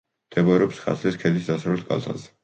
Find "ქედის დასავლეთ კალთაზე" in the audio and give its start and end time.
1.23-2.33